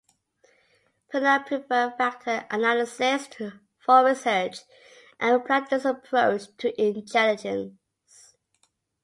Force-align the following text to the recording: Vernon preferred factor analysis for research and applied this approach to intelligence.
Vernon 1.11 1.43
preferred 1.43 1.95
factor 1.95 2.47
analysis 2.49 3.27
for 3.77 4.03
research 4.03 4.61
and 5.19 5.35
applied 5.35 5.69
this 5.69 5.85
approach 5.85 6.47
to 6.57 6.81
intelligence. 6.81 8.33